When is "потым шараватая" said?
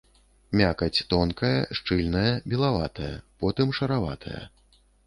3.45-4.43